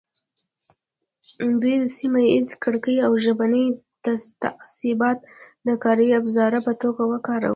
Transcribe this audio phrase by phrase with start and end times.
[1.61, 3.65] دوی سیمه ییزې کرکې او ژبني
[4.03, 5.17] تعصبات
[5.67, 7.49] د کاري ابزار په توګه وکارول.